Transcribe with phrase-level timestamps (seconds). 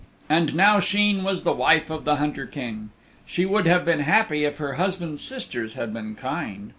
[0.27, 2.89] And now Sheen was the wife of the Hunter King.
[3.23, 6.69] She would have been happy if her husband's sisters had been kind.